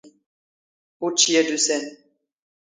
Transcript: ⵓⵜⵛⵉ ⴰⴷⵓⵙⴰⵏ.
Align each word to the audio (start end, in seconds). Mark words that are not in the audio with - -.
ⵓⵜⵛⵉ 1.05 1.33
ⴰⴷⵓⵙⴰⵏ. 1.39 1.83